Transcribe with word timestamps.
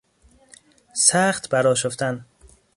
سخت 0.95 1.49
بر 1.49 1.67
آشفتن 1.67 2.25